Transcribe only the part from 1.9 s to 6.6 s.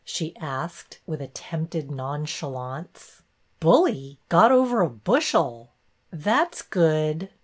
nonchalance. Bully! Got over a bushel." That